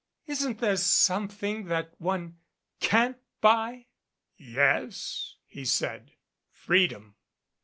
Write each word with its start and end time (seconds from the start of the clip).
Isn't 0.25 0.57
there 0.57 0.77
something 0.77 1.65
that 1.65 1.93
one 1.99 2.39
can't 2.79 3.19
buy?" 3.39 3.85
"Yes," 4.35 5.35
he 5.45 5.63
said. 5.63 6.13
"Freedom." 6.49 7.13